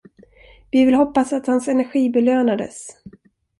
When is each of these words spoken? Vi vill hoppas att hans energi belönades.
Vi 0.71 0.85
vill 0.85 0.93
hoppas 0.95 1.33
att 1.33 1.47
hans 1.47 1.67
energi 1.67 2.09
belönades. 2.09 2.95